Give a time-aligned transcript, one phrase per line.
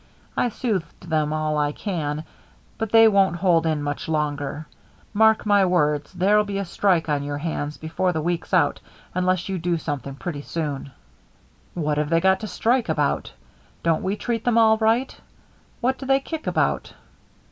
[0.35, 2.23] I soothed them all I can,
[2.79, 4.65] but they won't hold in much longer.
[5.13, 8.79] Mark my words, there'll be a strike on your hands before the week's out
[9.13, 10.89] unless you do something pretty soon."
[11.75, 13.31] "What have they got to strike about?
[13.83, 15.15] Don't we treat them all right?
[15.81, 16.95] What do they kick about?"